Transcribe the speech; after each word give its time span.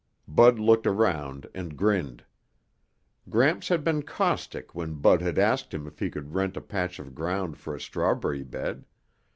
Bud 0.27 0.57
looked 0.57 0.87
around 0.87 1.47
and 1.53 1.77
grinned. 1.77 2.23
Gramps 3.29 3.67
had 3.67 3.83
been 3.83 4.01
caustic 4.01 4.73
when 4.73 4.95
Bud 4.95 5.21
had 5.21 5.37
asked 5.37 5.75
him 5.75 5.85
if 5.85 5.99
he 5.99 6.09
could 6.09 6.33
rent 6.33 6.57
a 6.57 6.61
patch 6.61 6.97
of 6.97 7.13
ground 7.13 7.55
for 7.59 7.75
a 7.75 7.79
strawberry 7.79 8.41
bed. 8.41 8.85